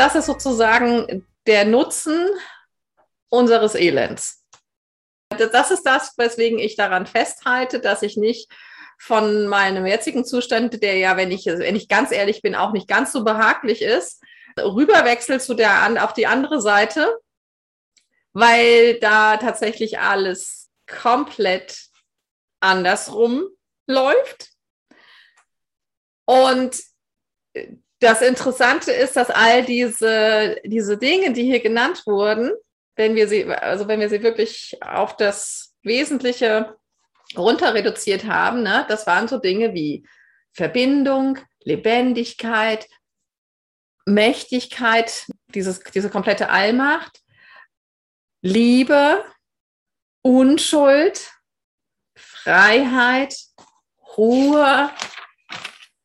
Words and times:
das 0.00 0.14
ist 0.14 0.26
sozusagen 0.26 1.26
der 1.46 1.66
Nutzen 1.66 2.30
unseres 3.28 3.74
Elends. 3.74 4.42
Das 5.28 5.70
ist 5.70 5.82
das, 5.82 6.14
weswegen 6.16 6.58
ich 6.58 6.74
daran 6.74 7.06
festhalte, 7.06 7.80
dass 7.80 8.02
ich 8.02 8.16
nicht 8.16 8.50
von 8.98 9.46
meinem 9.46 9.84
jetzigen 9.84 10.24
Zustand, 10.24 10.82
der 10.82 10.96
ja, 10.96 11.18
wenn 11.18 11.30
ich, 11.30 11.44
wenn 11.44 11.76
ich 11.76 11.86
ganz 11.86 12.12
ehrlich 12.12 12.40
bin, 12.40 12.54
auch 12.54 12.72
nicht 12.72 12.88
ganz 12.88 13.12
so 13.12 13.24
behaglich 13.24 13.82
ist, 13.82 14.22
rüberwechsel 14.58 15.38
zu 15.38 15.52
der, 15.52 16.02
auf 16.02 16.14
die 16.14 16.26
andere 16.26 16.62
Seite, 16.62 17.18
weil 18.32 18.98
da 19.00 19.36
tatsächlich 19.36 19.98
alles 19.98 20.70
komplett 20.86 21.88
andersrum 22.60 23.48
läuft. 23.86 24.48
Und 26.24 26.80
das 28.00 28.22
Interessante 28.22 28.90
ist, 28.92 29.16
dass 29.16 29.30
all 29.30 29.64
diese, 29.64 30.56
diese 30.64 30.96
Dinge, 30.96 31.32
die 31.32 31.44
hier 31.44 31.60
genannt 31.60 32.02
wurden, 32.06 32.50
wenn 32.96 33.14
wir 33.14 33.28
sie, 33.28 33.46
also 33.46 33.88
wenn 33.88 34.00
wir 34.00 34.08
sie 34.08 34.22
wirklich 34.22 34.76
auf 34.82 35.16
das 35.16 35.74
Wesentliche 35.82 36.76
runter 37.36 37.74
reduziert 37.74 38.24
haben, 38.24 38.62
ne, 38.62 38.86
das 38.88 39.06
waren 39.06 39.28
so 39.28 39.38
Dinge 39.38 39.74
wie 39.74 40.06
Verbindung, 40.52 41.38
Lebendigkeit, 41.62 42.88
Mächtigkeit, 44.06 45.26
dieses, 45.54 45.80
diese 45.80 46.10
komplette 46.10 46.48
Allmacht, 46.48 47.20
Liebe, 48.42 49.24
Unschuld, 50.22 51.30
Freiheit, 52.16 53.36
Ruhe, 54.16 54.90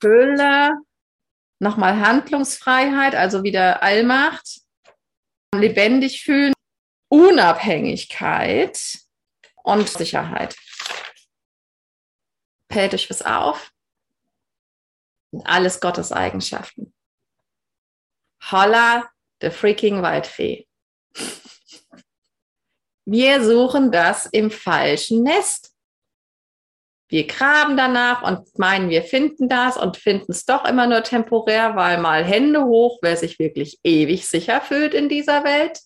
Fülle, 0.02 0.72
nochmal 1.66 2.00
Handlungsfreiheit, 2.00 3.16
also 3.16 3.44
wieder 3.44 3.84
Allmacht, 3.84 4.62
lebendig 5.54 6.24
fühlen, 6.24 6.54
Unabhängigkeit 7.10 8.80
und 9.64 9.90
Sicherheit. 9.90 10.56
Fällt 12.72 12.94
euch 12.94 13.10
was 13.10 13.22
auf? 13.22 13.72
Alles 15.44 15.82
Gottes 15.82 16.12
Eigenschaften. 16.12 16.94
Holla, 18.52 19.10
the 19.42 19.50
freaking 19.50 20.02
Waldfee. 20.02 20.68
Wir 23.06 23.44
suchen 23.44 23.92
das 23.92 24.28
im 24.28 24.50
falschen 24.52 25.24
Nest. 25.24 25.75
Wir 27.08 27.28
graben 27.28 27.78
danach 27.78 28.24
und 28.24 28.58
meinen, 28.58 28.90
wir 28.90 29.04
finden 29.04 29.48
das 29.48 29.78
und 29.78 29.98
finden 29.98 30.32
es 30.32 30.46
doch 30.46 30.66
immer 30.66 30.88
nur 30.88 31.04
temporär, 31.04 31.76
weil 31.76 32.00
mal 32.00 32.24
Hände 32.24 32.66
hoch, 32.66 32.98
wer 33.04 33.16
sich 33.16 33.38
wirklich 33.38 33.80
ewig 33.84 34.28
sicher 34.28 34.60
fühlt 34.60 34.96
in 34.96 35.08
dieser 35.08 35.44
Welt. 35.44 35.80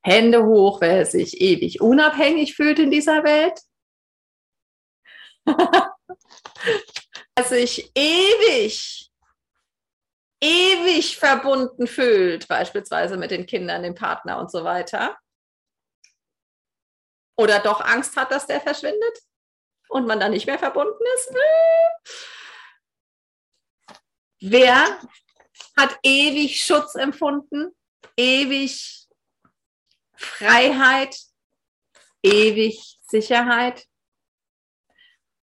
Hände 0.00 0.44
hoch, 0.44 0.80
wer 0.80 1.04
sich 1.04 1.40
ewig 1.40 1.80
unabhängig 1.80 2.54
fühlt 2.54 2.78
in 2.78 2.92
dieser 2.92 3.24
Welt. 3.24 3.60
wer 7.34 7.44
sich 7.44 7.90
ewig, 7.96 9.10
ewig 10.40 11.18
verbunden 11.18 11.88
fühlt, 11.88 12.46
beispielsweise 12.46 13.16
mit 13.16 13.32
den 13.32 13.46
Kindern, 13.46 13.82
dem 13.82 13.96
Partner 13.96 14.38
und 14.38 14.52
so 14.52 14.62
weiter. 14.62 15.18
Oder 17.36 17.58
doch 17.58 17.80
Angst 17.80 18.16
hat, 18.16 18.30
dass 18.30 18.46
der 18.46 18.60
verschwindet 18.60 19.27
und 19.88 20.06
man 20.06 20.20
dann 20.20 20.32
nicht 20.32 20.46
mehr 20.46 20.58
verbunden 20.58 21.02
ist. 21.14 21.34
Wer 24.40 25.00
hat 25.76 25.98
ewig 26.02 26.62
Schutz 26.62 26.94
empfunden, 26.94 27.74
ewig 28.16 29.06
Freiheit, 30.16 31.16
ewig 32.22 32.98
Sicherheit? 33.02 33.86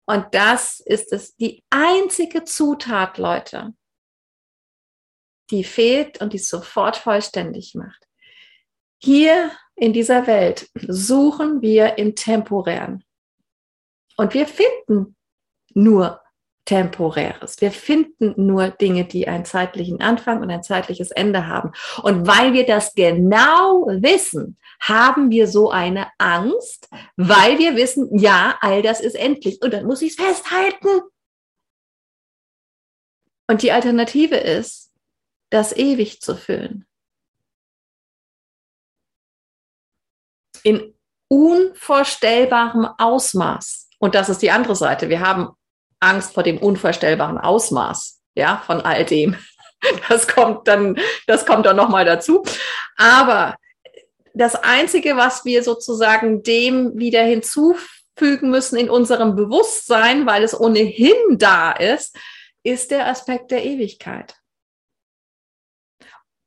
Und 0.06 0.34
das 0.34 0.80
ist 0.80 1.12
es, 1.12 1.36
die 1.36 1.62
einzige 1.68 2.44
Zutat, 2.44 3.18
Leute, 3.18 3.74
die 5.50 5.64
fehlt 5.64 6.20
und 6.22 6.32
die 6.32 6.38
sofort 6.38 6.96
vollständig 6.96 7.74
macht. 7.74 8.06
Hier 9.02 9.52
in 9.76 9.92
dieser 9.92 10.26
Welt 10.26 10.70
suchen 10.74 11.62
wir 11.62 11.98
im 11.98 12.16
Temporären. 12.16 13.04
Und 14.18 14.34
wir 14.34 14.46
finden 14.46 15.16
nur 15.74 16.20
Temporäres. 16.64 17.60
Wir 17.62 17.72
finden 17.72 18.34
nur 18.36 18.68
Dinge, 18.68 19.06
die 19.06 19.26
einen 19.26 19.46
zeitlichen 19.46 20.02
Anfang 20.02 20.42
und 20.42 20.50
ein 20.50 20.62
zeitliches 20.62 21.10
Ende 21.10 21.46
haben. 21.46 21.72
Und 22.02 22.26
weil 22.26 22.52
wir 22.52 22.66
das 22.66 22.94
genau 22.94 23.86
wissen, 23.86 24.58
haben 24.80 25.30
wir 25.30 25.48
so 25.48 25.70
eine 25.70 26.08
Angst, 26.18 26.90
weil 27.16 27.58
wir 27.58 27.74
wissen, 27.74 28.18
ja, 28.18 28.58
all 28.60 28.82
das 28.82 29.00
ist 29.00 29.14
endlich. 29.14 29.62
Und 29.62 29.72
dann 29.72 29.86
muss 29.86 30.02
ich 30.02 30.10
es 30.10 30.22
festhalten. 30.22 31.00
Und 33.46 33.62
die 33.62 33.72
Alternative 33.72 34.36
ist, 34.36 34.92
das 35.50 35.74
ewig 35.74 36.20
zu 36.20 36.36
füllen. 36.36 36.84
in 40.62 40.94
unvorstellbarem 41.28 42.86
Ausmaß. 42.98 43.87
Und 43.98 44.14
das 44.14 44.28
ist 44.28 44.42
die 44.42 44.50
andere 44.50 44.76
Seite. 44.76 45.08
Wir 45.08 45.20
haben 45.20 45.48
Angst 46.00 46.34
vor 46.34 46.42
dem 46.42 46.58
unvorstellbaren 46.58 47.38
Ausmaß, 47.38 48.20
ja, 48.34 48.62
von 48.66 48.80
all 48.80 49.04
dem. 49.04 49.36
Das 50.08 50.26
kommt 50.26 50.66
dann, 50.66 50.98
das 51.28 51.46
kommt 51.46 51.64
dann 51.64 51.76
nochmal 51.76 52.04
dazu. 52.04 52.42
Aber 52.96 53.54
das 54.34 54.56
einzige, 54.56 55.16
was 55.16 55.44
wir 55.44 55.62
sozusagen 55.62 56.42
dem 56.42 56.98
wieder 56.98 57.22
hinzufügen 57.22 58.50
müssen 58.50 58.76
in 58.76 58.90
unserem 58.90 59.36
Bewusstsein, 59.36 60.26
weil 60.26 60.42
es 60.42 60.58
ohnehin 60.58 61.14
da 61.38 61.70
ist, 61.70 62.16
ist 62.64 62.90
der 62.90 63.06
Aspekt 63.06 63.52
der 63.52 63.64
Ewigkeit. 63.64 64.34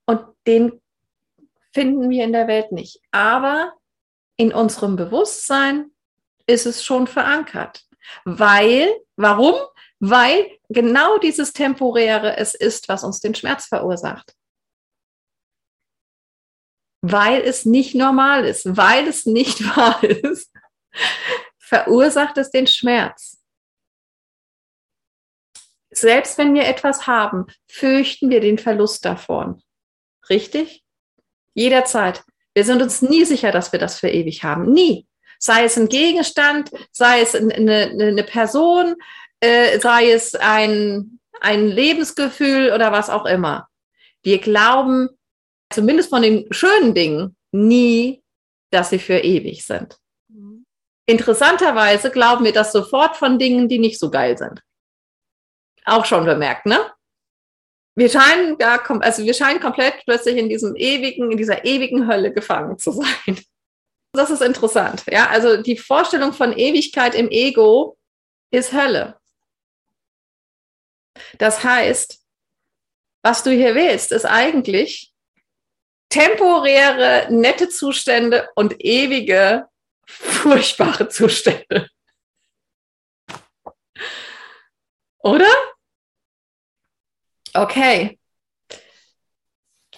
Und 0.06 0.26
den 0.46 0.82
finden 1.74 2.10
wir 2.10 2.24
in 2.24 2.34
der 2.34 2.48
Welt 2.48 2.72
nicht. 2.72 3.00
Aber 3.12 3.74
in 4.36 4.54
unserem 4.54 4.96
Bewusstsein 4.96 5.91
ist 6.52 6.66
es 6.66 6.84
schon 6.84 7.08
verankert. 7.08 7.84
Weil, 8.26 8.94
warum? 9.16 9.56
Weil 10.00 10.58
genau 10.70 11.18
dieses 11.18 11.54
Temporäre 11.54 12.38
es 12.38 12.56
ist, 12.56 12.90
was 12.90 13.04
uns 13.04 13.20
den 13.20 13.36
Schmerz 13.36 13.66
verursacht. 13.66 14.36
Weil 17.02 17.42
es 17.42 17.66
nicht 17.66 17.96
normal 17.96 18.46
ist, 18.46 18.78
weil 18.78 19.08
es 19.08 19.26
nicht 19.26 19.64
wahr 19.76 20.04
ist, 20.04 20.52
verursacht 21.60 22.38
es 22.38 22.52
den 22.52 22.68
Schmerz. 22.68 23.42
Selbst 25.94 26.38
wenn 26.38 26.54
wir 26.54 26.66
etwas 26.66 27.06
haben, 27.06 27.48
fürchten 27.68 28.30
wir 28.30 28.40
den 28.40 28.58
Verlust 28.58 29.04
davon. 29.04 29.62
Richtig? 30.30 30.84
Jederzeit. 31.54 32.24
Wir 32.54 32.64
sind 32.66 32.82
uns 32.82 33.02
nie 33.02 33.26
sicher, 33.26 33.52
dass 33.52 33.72
wir 33.72 33.80
das 33.80 34.00
für 34.00 34.10
ewig 34.10 34.44
haben. 34.44 34.72
Nie. 34.72 35.08
Sei 35.44 35.66
es 35.66 35.78
ein 35.78 35.90
Gegenstand, 35.90 36.72
sei 36.92 37.22
es 37.22 37.36
eine, 37.36 37.90
eine 37.90 38.24
Person, 38.24 38.96
äh, 39.40 39.80
sei 39.80 40.12
es 40.12 40.36
ein, 40.36 41.20
ein 41.40 41.68
Lebensgefühl 41.68 42.72
oder 42.74 42.92
was 42.92 43.10
auch 43.10 43.26
immer. 43.26 43.68
Wir 44.22 44.40
glauben, 44.40 45.10
zumindest 45.72 46.10
von 46.10 46.22
den 46.22 46.52
schönen 46.52 46.94
Dingen, 46.94 47.36
nie, 47.52 48.24
dass 48.70 48.92
sie 48.92 49.00
für 49.00 49.18
ewig 49.18 49.66
sind. 49.66 49.98
Mhm. 50.28 50.66
Interessanterweise 51.08 52.12
glauben 52.12 52.46
wir 52.46 52.54
das 52.54 52.72
sofort 52.72 53.18
von 53.18 53.40
Dingen, 53.40 53.68
die 53.68 53.80
nicht 53.80 54.00
so 54.00 54.12
geil 54.12 54.38
sind. 54.38 54.62
Auch 55.86 56.06
schon 56.06 56.26
bemerkt, 56.26 56.68
ne? 56.68 56.80
wir 57.96 58.10
scheinen 58.10 58.58
da, 58.58 58.78
also 58.78 59.24
wir 59.24 59.34
scheinen 59.34 59.60
komplett 59.60 59.96
plötzlich 60.06 60.38
in 60.38 60.50
diesem 60.50 60.76
ewigen, 60.76 61.32
in 61.32 61.38
dieser 61.38 61.66
ewigen 61.66 62.08
Hölle 62.08 62.34
gefangen 62.34 62.78
zu 62.78 62.92
sein. 62.92 63.40
Das 64.14 64.30
ist 64.30 64.42
interessant. 64.42 65.04
Ja, 65.08 65.30
also 65.30 65.62
die 65.62 65.78
Vorstellung 65.78 66.34
von 66.34 66.52
Ewigkeit 66.58 67.16
im 67.16 67.30
Ego 67.30 67.98
ist 68.52 68.74
Hölle. 68.74 69.18
Das 71.38 71.64
heißt, 71.64 72.20
was 73.24 73.44
du 73.44 73.52
hier 73.52 73.76
willst, 73.76 74.12
ist 74.12 74.26
eigentlich 74.26 75.14
temporäre, 76.10 77.28
nette 77.32 77.70
Zustände 77.70 78.50
und 78.56 78.84
ewige, 78.84 79.68
furchtbare 80.06 81.08
Zustände. 81.08 81.88
Oder? 85.20 85.50
Okay. 87.54 88.20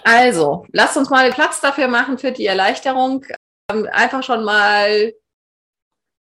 Also, 0.03 0.65
lasst 0.71 0.97
uns 0.97 1.09
mal 1.09 1.31
Platz 1.31 1.61
dafür 1.61 1.87
machen 1.87 2.17
für 2.17 2.31
die 2.31 2.45
Erleichterung. 2.45 3.25
Ähm, 3.69 3.87
einfach 3.91 4.23
schon 4.23 4.43
mal 4.43 5.13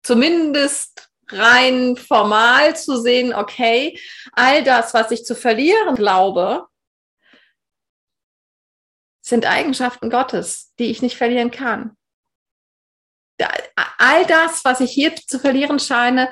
zumindest 0.03 1.11
rein 1.29 1.97
formal 1.97 2.77
zu 2.77 3.01
sehen, 3.01 3.35
okay, 3.35 3.99
all 4.33 4.63
das, 4.63 4.95
was 4.95 5.11
ich 5.11 5.25
zu 5.25 5.35
verlieren 5.35 5.95
glaube, 5.95 6.67
sind 9.25 9.47
Eigenschaften 9.47 10.11
Gottes, 10.11 10.75
die 10.79 10.91
ich 10.91 11.01
nicht 11.01 11.17
verlieren 11.17 11.51
kann. 11.51 11.97
All 13.99 14.27
das, 14.27 14.65
was 14.65 14.81
ich 14.81 14.93
hier 14.93 15.17
zu 15.17 15.39
verlieren 15.39 15.79
scheine, 15.79 16.31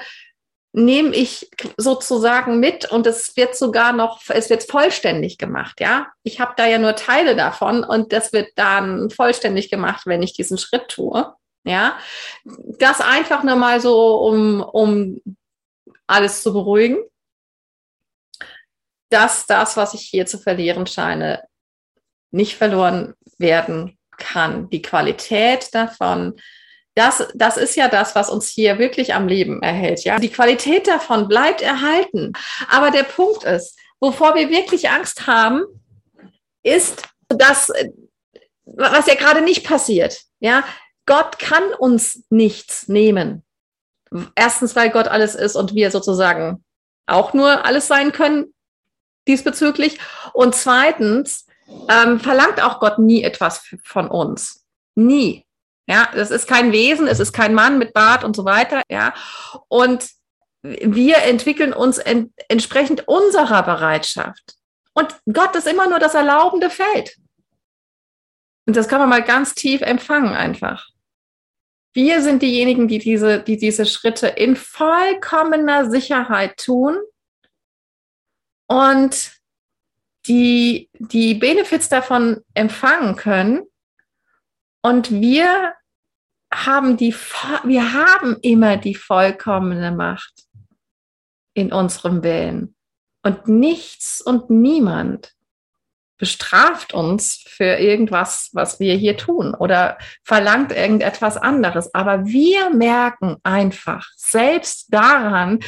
nehme 0.72 1.14
ich 1.14 1.50
sozusagen 1.76 2.58
mit 2.58 2.90
und 2.90 3.06
es 3.06 3.36
wird 3.36 3.56
sogar 3.56 3.92
noch, 3.92 4.22
es 4.28 4.48
wird 4.48 4.64
vollständig 4.64 5.36
gemacht, 5.36 5.80
ja. 5.80 6.08
Ich 6.22 6.40
habe 6.40 6.54
da 6.56 6.66
ja 6.66 6.78
nur 6.78 6.96
Teile 6.96 7.36
davon 7.36 7.84
und 7.84 8.12
das 8.12 8.32
wird 8.32 8.48
dann 8.56 9.10
vollständig 9.10 9.70
gemacht, 9.70 10.06
wenn 10.06 10.22
ich 10.22 10.32
diesen 10.32 10.56
Schritt 10.56 10.88
tue, 10.88 11.34
ja. 11.64 11.98
Das 12.44 13.00
einfach 13.00 13.42
nur 13.42 13.56
mal 13.56 13.80
so, 13.80 14.16
um, 14.16 14.62
um 14.62 15.20
alles 16.06 16.42
zu 16.42 16.52
beruhigen, 16.52 16.98
dass 19.10 19.46
das, 19.46 19.76
was 19.76 19.92
ich 19.92 20.02
hier 20.02 20.24
zu 20.24 20.38
verlieren 20.38 20.86
scheine, 20.86 21.42
nicht 22.30 22.56
verloren 22.56 23.14
werden 23.36 23.98
kann. 24.16 24.70
Die 24.70 24.80
Qualität 24.80 25.74
davon, 25.74 26.40
das, 26.94 27.26
das 27.34 27.56
ist 27.56 27.76
ja 27.76 27.88
das, 27.88 28.14
was 28.14 28.28
uns 28.28 28.48
hier 28.48 28.78
wirklich 28.78 29.14
am 29.14 29.28
Leben 29.28 29.62
erhält. 29.62 30.04
Ja, 30.04 30.18
die 30.18 30.28
Qualität 30.28 30.86
davon 30.86 31.28
bleibt 31.28 31.62
erhalten. 31.62 32.32
Aber 32.68 32.90
der 32.90 33.04
Punkt 33.04 33.44
ist, 33.44 33.78
wovor 34.00 34.34
wir 34.34 34.50
wirklich 34.50 34.90
Angst 34.90 35.26
haben, 35.26 35.64
ist 36.62 37.02
das, 37.28 37.72
was 38.64 39.06
ja 39.06 39.14
gerade 39.14 39.40
nicht 39.40 39.64
passiert. 39.64 40.22
Ja, 40.40 40.64
Gott 41.06 41.38
kann 41.38 41.72
uns 41.78 42.24
nichts 42.30 42.88
nehmen. 42.88 43.42
Erstens, 44.34 44.76
weil 44.76 44.90
Gott 44.90 45.08
alles 45.08 45.34
ist 45.34 45.56
und 45.56 45.74
wir 45.74 45.90
sozusagen 45.90 46.62
auch 47.06 47.32
nur 47.32 47.64
alles 47.64 47.88
sein 47.88 48.12
können 48.12 48.52
diesbezüglich. 49.26 49.98
Und 50.32 50.54
zweitens 50.54 51.46
ähm, 51.88 52.20
verlangt 52.20 52.62
auch 52.62 52.80
Gott 52.80 52.98
nie 52.98 53.22
etwas 53.22 53.64
von 53.82 54.08
uns. 54.08 54.64
Nie. 54.94 55.46
Ja, 55.88 56.08
das 56.14 56.30
ist 56.30 56.46
kein 56.46 56.72
Wesen, 56.72 57.06
es 57.08 57.20
ist 57.20 57.32
kein 57.32 57.54
Mann 57.54 57.78
mit 57.78 57.92
Bart 57.92 58.24
und 58.24 58.36
so 58.36 58.44
weiter. 58.44 58.82
Ja, 58.88 59.14
und 59.68 60.08
wir 60.62 61.18
entwickeln 61.18 61.72
uns 61.72 61.98
en 61.98 62.32
entsprechend 62.48 63.08
unserer 63.08 63.62
Bereitschaft. 63.62 64.54
Und 64.94 65.14
Gott 65.32 65.56
ist 65.56 65.66
immer 65.66 65.88
nur 65.88 65.98
das 65.98 66.14
erlaubende 66.14 66.70
Feld. 66.70 67.16
Und 68.66 68.76
das 68.76 68.88
kann 68.88 69.00
man 69.00 69.08
mal 69.08 69.22
ganz 69.22 69.54
tief 69.54 69.80
empfangen 69.80 70.34
einfach. 70.34 70.88
Wir 71.94 72.22
sind 72.22 72.42
diejenigen, 72.42 72.88
die 72.88 72.98
diese, 72.98 73.42
die 73.42 73.56
diese 73.56 73.84
Schritte 73.84 74.28
in 74.28 74.56
vollkommener 74.56 75.90
Sicherheit 75.90 76.56
tun 76.56 76.96
und 78.66 79.32
die, 80.26 80.88
die 80.94 81.34
Benefits 81.34 81.88
davon 81.88 82.42
empfangen 82.54 83.16
können. 83.16 83.66
Und 84.82 85.10
wir 85.10 85.74
haben 86.52 86.96
die, 86.96 87.14
wir 87.14 87.92
haben 87.92 88.36
immer 88.42 88.76
die 88.76 88.94
vollkommene 88.94 89.92
Macht 89.92 90.44
in 91.54 91.72
unserem 91.72 92.22
Willen. 92.22 92.74
Und 93.22 93.46
nichts 93.46 94.20
und 94.20 94.50
niemand 94.50 95.32
bestraft 96.18 96.94
uns 96.94 97.44
für 97.48 97.78
irgendwas, 97.78 98.50
was 98.52 98.78
wir 98.78 98.94
hier 98.94 99.16
tun 99.16 99.54
oder 99.54 99.98
verlangt 100.22 100.72
irgendetwas 100.72 101.36
anderes. 101.36 101.92
Aber 101.94 102.26
wir 102.26 102.70
merken 102.70 103.38
einfach 103.42 104.08
selbst 104.16 104.94
daran, 104.94 105.60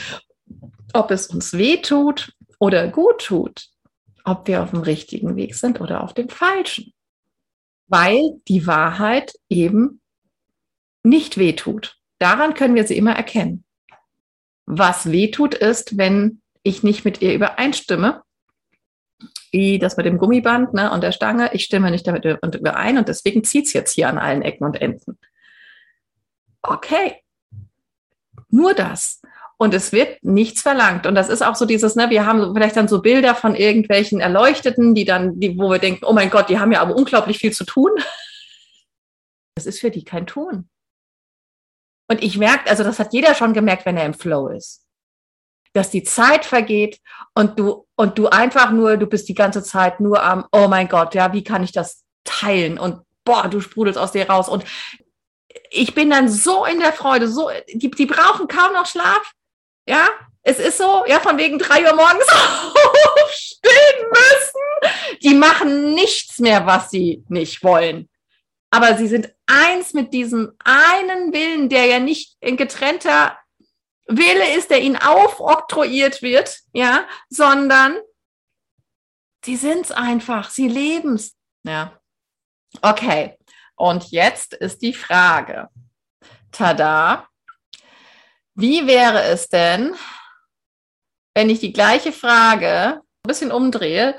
ob 0.92 1.10
es 1.10 1.26
uns 1.26 1.54
weh 1.54 1.78
tut 1.78 2.32
oder 2.60 2.88
gut 2.88 3.24
tut, 3.24 3.66
ob 4.24 4.46
wir 4.46 4.62
auf 4.62 4.70
dem 4.70 4.82
richtigen 4.82 5.34
Weg 5.34 5.56
sind 5.56 5.80
oder 5.80 6.04
auf 6.04 6.14
dem 6.14 6.28
falschen. 6.28 6.93
Weil 7.86 8.40
die 8.48 8.66
Wahrheit 8.66 9.34
eben 9.48 10.00
nicht 11.02 11.38
weh 11.38 11.52
tut. 11.52 11.98
Daran 12.18 12.54
können 12.54 12.74
wir 12.74 12.86
sie 12.86 12.96
immer 12.96 13.14
erkennen. 13.14 13.64
Was 14.66 15.10
weh 15.10 15.30
tut, 15.30 15.54
ist, 15.54 15.98
wenn 15.98 16.40
ich 16.62 16.82
nicht 16.82 17.04
mit 17.04 17.20
ihr 17.20 17.34
übereinstimme 17.34 18.22
wie 19.54 19.78
das 19.78 19.96
mit 19.96 20.04
dem 20.04 20.18
Gummiband 20.18 20.74
ne, 20.74 20.90
und 20.90 21.02
der 21.02 21.12
Stange. 21.12 21.50
Ich 21.52 21.62
stimme 21.62 21.92
nicht 21.92 22.04
damit 22.08 22.24
überein 22.24 22.98
und 22.98 23.06
deswegen 23.06 23.44
zieht 23.44 23.66
es 23.66 23.72
jetzt 23.72 23.92
hier 23.92 24.08
an 24.08 24.18
allen 24.18 24.42
Ecken 24.42 24.64
und 24.64 24.80
Enden. 24.80 25.16
Okay, 26.60 27.22
nur 28.48 28.74
das. 28.74 29.22
Und 29.56 29.72
es 29.72 29.92
wird 29.92 30.22
nichts 30.22 30.62
verlangt. 30.62 31.06
Und 31.06 31.14
das 31.14 31.28
ist 31.28 31.42
auch 31.42 31.54
so 31.54 31.64
dieses, 31.64 31.94
ne, 31.96 32.10
wir 32.10 32.26
haben 32.26 32.54
vielleicht 32.54 32.76
dann 32.76 32.88
so 32.88 33.00
Bilder 33.00 33.34
von 33.34 33.54
irgendwelchen 33.54 34.20
Erleuchteten, 34.20 34.94
die 34.94 35.04
dann, 35.04 35.38
die, 35.38 35.56
wo 35.58 35.70
wir 35.70 35.78
denken, 35.78 36.04
oh 36.04 36.12
mein 36.12 36.30
Gott, 36.30 36.48
die 36.48 36.58
haben 36.58 36.72
ja 36.72 36.80
aber 36.80 36.96
unglaublich 36.96 37.38
viel 37.38 37.52
zu 37.52 37.64
tun. 37.64 37.90
Das 39.56 39.66
ist 39.66 39.78
für 39.78 39.92
die 39.92 40.02
kein 40.02 40.26
Tun. 40.26 40.68
Und 42.10 42.24
ich 42.24 42.38
merke, 42.38 42.68
also 42.68 42.82
das 42.82 42.98
hat 42.98 43.12
jeder 43.12 43.36
schon 43.36 43.54
gemerkt, 43.54 43.86
wenn 43.86 43.96
er 43.96 44.04
im 44.04 44.12
Flow 44.12 44.48
ist 44.48 44.84
dass 45.74 45.90
die 45.90 46.04
Zeit 46.04 46.46
vergeht 46.46 47.00
und 47.34 47.58
du, 47.58 47.86
und 47.96 48.16
du 48.16 48.28
einfach 48.28 48.70
nur, 48.70 48.96
du 48.96 49.06
bist 49.06 49.28
die 49.28 49.34
ganze 49.34 49.62
Zeit 49.62 50.00
nur 50.00 50.22
am, 50.22 50.46
oh 50.52 50.68
mein 50.68 50.88
Gott, 50.88 51.14
ja, 51.14 51.32
wie 51.32 51.44
kann 51.44 51.64
ich 51.64 51.72
das 51.72 52.04
teilen? 52.22 52.78
Und 52.78 53.02
boah, 53.24 53.48
du 53.48 53.60
sprudelst 53.60 53.98
aus 53.98 54.12
dir 54.12 54.30
raus. 54.30 54.48
Und 54.48 54.64
ich 55.70 55.94
bin 55.94 56.10
dann 56.10 56.28
so 56.28 56.64
in 56.64 56.78
der 56.78 56.92
Freude, 56.92 57.28
so, 57.28 57.50
die, 57.72 57.90
die 57.90 58.06
brauchen 58.06 58.46
kaum 58.46 58.72
noch 58.72 58.86
Schlaf. 58.86 59.32
Ja, 59.86 60.08
es 60.42 60.58
ist 60.58 60.78
so, 60.78 61.04
ja, 61.06 61.20
von 61.20 61.38
wegen 61.38 61.58
drei 61.58 61.84
Uhr 61.84 61.94
morgens 61.94 62.26
aufstehen 63.22 64.06
müssen. 64.10 65.18
Die 65.22 65.34
machen 65.34 65.94
nichts 65.94 66.38
mehr, 66.38 66.66
was 66.66 66.90
sie 66.90 67.24
nicht 67.28 67.62
wollen. 67.64 68.08
Aber 68.70 68.96
sie 68.96 69.06
sind 69.06 69.32
eins 69.46 69.94
mit 69.94 70.12
diesem 70.12 70.52
einen 70.64 71.32
Willen, 71.32 71.68
der 71.68 71.86
ja 71.86 71.98
nicht 71.98 72.36
in 72.40 72.56
getrennter 72.56 73.38
Wille 74.06 74.54
ist, 74.56 74.70
der 74.70 74.80
ihnen 74.80 74.96
aufoktroyiert 74.96 76.22
wird, 76.22 76.60
ja, 76.72 77.06
sondern 77.30 77.96
sie 79.44 79.56
sind 79.56 79.86
es 79.86 79.92
einfach, 79.92 80.50
sie 80.50 80.68
leben 80.68 81.14
es. 81.14 81.34
Ja. 81.62 81.98
Okay. 82.82 83.38
Und 83.76 84.10
jetzt 84.10 84.54
ist 84.54 84.82
die 84.82 84.92
Frage. 84.92 85.68
Tada. 86.52 87.28
Wie 88.54 88.86
wäre 88.86 89.22
es 89.24 89.48
denn, 89.48 89.94
wenn 91.34 91.50
ich 91.50 91.60
die 91.60 91.72
gleiche 91.72 92.12
Frage 92.12 93.00
ein 93.00 93.28
bisschen 93.28 93.50
umdrehe 93.50 94.14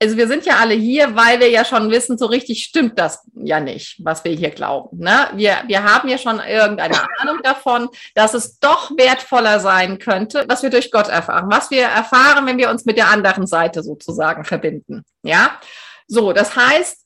also 0.00 0.16
wir 0.16 0.28
sind 0.28 0.44
ja 0.44 0.56
alle 0.58 0.74
hier, 0.74 1.16
weil 1.16 1.40
wir 1.40 1.48
ja 1.48 1.64
schon 1.64 1.90
wissen, 1.90 2.18
so 2.18 2.26
richtig 2.26 2.62
stimmt 2.64 2.98
das 2.98 3.26
ja 3.34 3.60
nicht, 3.60 4.04
was 4.04 4.24
wir 4.24 4.32
hier 4.32 4.50
glauben. 4.50 4.98
Ne? 4.98 5.28
Wir, 5.34 5.62
wir 5.66 5.82
haben 5.84 6.08
ja 6.08 6.18
schon 6.18 6.38
irgendeine 6.38 6.96
Ahnung 7.18 7.40
davon, 7.42 7.88
dass 8.14 8.34
es 8.34 8.58
doch 8.58 8.90
wertvoller 8.96 9.58
sein 9.58 9.98
könnte, 9.98 10.44
was 10.48 10.62
wir 10.62 10.70
durch 10.70 10.90
Gott 10.90 11.08
erfahren, 11.08 11.46
was 11.50 11.70
wir 11.70 11.84
erfahren, 11.84 12.44
wenn 12.46 12.58
wir 12.58 12.70
uns 12.70 12.84
mit 12.84 12.98
der 12.98 13.08
anderen 13.08 13.46
Seite 13.46 13.82
sozusagen 13.82 14.44
verbinden. 14.44 15.02
Ja, 15.22 15.58
so, 16.06 16.32
das 16.32 16.54
heißt, 16.54 17.04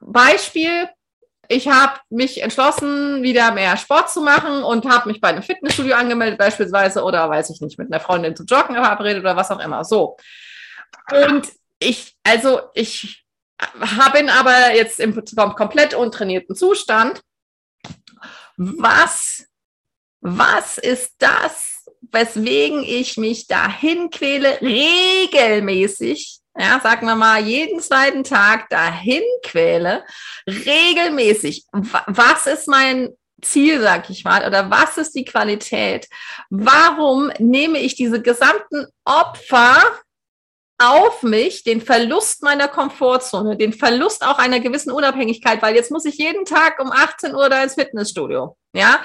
Beispiel, 0.00 0.88
ich 1.48 1.68
habe 1.68 2.00
mich 2.10 2.42
entschlossen, 2.42 3.22
wieder 3.22 3.52
mehr 3.52 3.76
Sport 3.76 4.10
zu 4.10 4.20
machen 4.20 4.62
und 4.62 4.86
habe 4.86 5.08
mich 5.08 5.20
bei 5.20 5.28
einem 5.28 5.42
Fitnessstudio 5.42 5.94
angemeldet 5.94 6.38
beispielsweise 6.38 7.02
oder 7.02 7.28
weiß 7.28 7.50
ich 7.50 7.60
nicht, 7.60 7.78
mit 7.78 7.92
einer 7.92 8.00
Freundin 8.00 8.36
zu 8.36 8.44
joggen 8.44 8.74
verabredet 8.74 9.20
oder 9.20 9.36
was 9.36 9.50
auch 9.50 9.60
immer. 9.60 9.84
So. 9.84 10.16
Und 11.10 11.48
ich, 11.78 12.16
also 12.24 12.60
ich 12.74 13.24
habe 13.80 14.32
aber 14.32 14.74
jetzt 14.74 15.00
im 15.00 15.14
komplett 15.54 15.94
untrainierten 15.94 16.54
Zustand. 16.54 17.22
Was, 18.56 19.46
was 20.20 20.78
ist 20.78 21.14
das, 21.18 21.90
weswegen 22.10 22.82
ich 22.82 23.16
mich 23.16 23.46
dahin 23.46 24.10
quäle, 24.10 24.60
regelmäßig, 24.60 26.40
ja, 26.58 26.80
sagen 26.80 27.06
wir 27.06 27.16
mal, 27.16 27.40
jeden 27.40 27.80
zweiten 27.80 28.24
Tag 28.24 28.68
dahin 28.70 29.22
quäle, 29.42 30.04
regelmäßig. 30.46 31.64
Was 31.72 32.46
ist 32.46 32.68
mein 32.68 33.10
Ziel, 33.42 33.80
sag 33.80 34.08
ich 34.10 34.24
mal, 34.24 34.46
oder 34.46 34.70
was 34.70 34.96
ist 34.96 35.14
die 35.14 35.24
Qualität? 35.24 36.08
Warum 36.50 37.30
nehme 37.38 37.78
ich 37.78 37.94
diese 37.94 38.22
gesamten 38.22 38.86
Opfer 39.04 39.82
auf 40.78 41.22
mich 41.22 41.64
den 41.64 41.80
Verlust 41.80 42.42
meiner 42.42 42.68
Komfortzone, 42.68 43.56
den 43.56 43.72
Verlust 43.72 44.24
auch 44.24 44.38
einer 44.38 44.60
gewissen 44.60 44.90
Unabhängigkeit, 44.90 45.62
weil 45.62 45.74
jetzt 45.74 45.90
muss 45.90 46.04
ich 46.04 46.18
jeden 46.18 46.44
Tag 46.44 46.80
um 46.80 46.92
18 46.92 47.34
Uhr 47.34 47.48
da 47.48 47.62
ins 47.62 47.74
Fitnessstudio, 47.74 48.56
ja. 48.74 49.00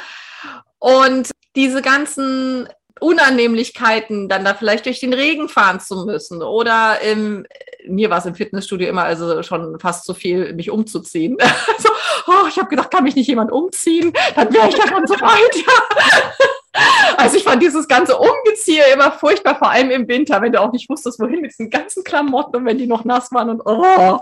Und 0.80 1.32
diese 1.56 1.82
ganzen 1.82 2.68
Unannehmlichkeiten, 3.02 4.30
dann 4.30 4.46
da 4.46 4.54
vielleicht 4.54 4.86
durch 4.86 5.00
den 5.00 5.14
Regen 5.14 5.50
fahren 5.50 5.80
zu 5.80 6.06
müssen 6.06 6.44
oder 6.44 7.02
im, 7.02 7.48
mir 7.88 8.12
war 8.12 8.20
es 8.20 8.26
im 8.26 8.36
Fitnessstudio 8.36 8.88
immer 8.88 9.04
also 9.04 9.42
schon 9.42 9.80
fast 9.80 10.06
zu 10.06 10.14
viel, 10.14 10.54
mich 10.54 10.70
umzuziehen. 10.70 11.38
Also, 11.68 11.90
oh, 12.28 12.48
ich 12.48 12.58
habe 12.58 12.70
gedacht, 12.70 12.92
kann 12.92 13.04
mich 13.04 13.16
nicht 13.16 13.28
jemand 13.28 13.52
umziehen? 13.52 14.14
Dann 14.36 14.54
wäre 14.54 14.70
ich 14.70 14.76
schon 14.76 15.08
so 15.08 15.16
weit. 15.16 15.66
Also 17.18 17.36
ich 17.36 17.44
fand 17.44 17.62
dieses 17.62 17.86
ganze 17.86 18.18
Umgeziehe 18.18 18.84
immer 18.94 19.12
furchtbar, 19.12 19.58
vor 19.58 19.70
allem 19.70 19.92
im 19.92 20.08
Winter, 20.08 20.42
wenn 20.42 20.54
du 20.54 20.62
auch 20.62 20.72
nicht 20.72 20.90
wusstest, 20.90 21.20
wohin 21.20 21.42
mit 21.42 21.52
diesen 21.52 21.70
ganzen 21.70 22.06
Klamotten 22.06 22.56
und 22.56 22.66
wenn 22.66 22.78
die 22.78 22.88
noch 22.88 23.04
nass 23.04 23.30
waren 23.34 23.50
und 23.50 23.62
oh. 23.66 24.20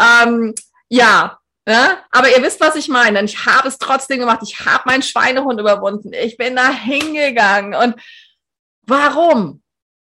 Ähm, 0.00 0.52
ja, 0.88 1.39
ja, 1.70 2.04
aber 2.10 2.30
ihr 2.30 2.42
wisst, 2.42 2.60
was 2.60 2.74
ich 2.74 2.88
meine. 2.88 3.22
Ich 3.22 3.46
habe 3.46 3.68
es 3.68 3.78
trotzdem 3.78 4.18
gemacht. 4.18 4.40
Ich 4.42 4.60
habe 4.60 4.82
meinen 4.86 5.02
Schweinehund 5.02 5.60
überwunden. 5.60 6.12
Ich 6.12 6.36
bin 6.36 6.56
da 6.56 6.70
hingegangen. 6.70 7.74
Und 7.74 7.94
warum? 8.82 9.62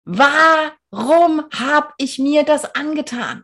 Warum 0.05 1.45
habe 1.53 1.93
ich 1.97 2.19
mir 2.19 2.43
das 2.43 2.73
angetan? 2.75 3.43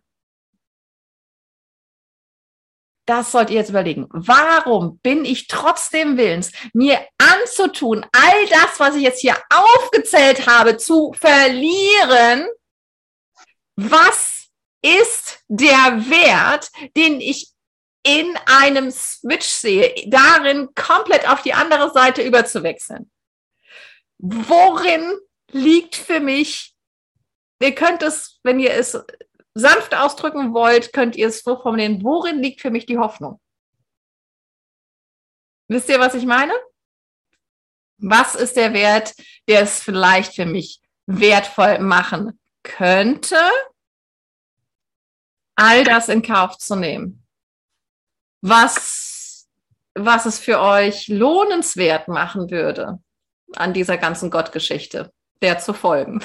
Das 3.05 3.31
sollt 3.31 3.49
ihr 3.49 3.57
jetzt 3.57 3.69
überlegen. 3.69 4.07
Warum 4.09 4.99
bin 4.99 5.23
ich 5.23 5.47
trotzdem 5.47 6.17
willens, 6.17 6.51
mir 6.73 6.99
anzutun, 7.17 8.05
all 8.11 8.47
das, 8.47 8.79
was 8.79 8.95
ich 8.95 9.03
jetzt 9.03 9.21
hier 9.21 9.37
aufgezählt 9.49 10.45
habe, 10.47 10.77
zu 10.77 11.13
verlieren? 11.13 12.47
Was 13.75 14.47
ist 14.81 15.39
der 15.47 16.09
Wert, 16.09 16.69
den 16.95 17.21
ich 17.21 17.53
in 18.07 18.37
einem 18.45 18.89
Switch 18.89 19.45
sehe, 19.45 19.93
darin 20.07 20.73
komplett 20.75 21.27
auf 21.27 21.41
die 21.41 21.53
andere 21.53 21.91
Seite 21.91 22.21
überzuwechseln? 22.21 23.11
Worin 24.17 25.19
liegt 25.51 25.95
für 25.95 26.21
mich, 26.21 26.73
ihr 27.61 27.75
könnt 27.75 28.01
es, 28.03 28.39
wenn 28.43 28.61
ihr 28.61 28.73
es 28.73 28.97
sanft 29.53 29.93
ausdrücken 29.93 30.53
wollt, 30.53 30.93
könnt 30.93 31.17
ihr 31.17 31.27
es 31.27 31.41
so 31.41 31.61
formulieren, 31.61 32.01
worin 32.01 32.41
liegt 32.41 32.61
für 32.61 32.71
mich 32.71 32.85
die 32.85 32.97
Hoffnung? 32.97 33.41
Wisst 35.67 35.89
ihr, 35.89 35.99
was 35.99 36.15
ich 36.15 36.25
meine? 36.25 36.53
Was 37.97 38.35
ist 38.35 38.55
der 38.55 38.73
Wert, 38.73 39.15
der 39.49 39.63
es 39.63 39.81
vielleicht 39.81 40.35
für 40.35 40.45
mich 40.45 40.79
wertvoll 41.07 41.79
machen 41.79 42.39
könnte, 42.63 43.39
all 45.55 45.83
das 45.83 46.07
in 46.07 46.21
Kauf 46.21 46.57
zu 46.57 46.77
nehmen? 46.77 47.26
Was, 48.41 49.47
was 49.95 50.25
es 50.25 50.39
für 50.39 50.59
euch 50.59 51.07
lohnenswert 51.07 52.07
machen 52.07 52.51
würde, 52.51 52.99
an 53.55 53.73
dieser 53.73 53.97
ganzen 53.97 54.29
Gottgeschichte, 54.29 55.11
der 55.41 55.59
zu 55.59 55.73
folgen? 55.73 56.23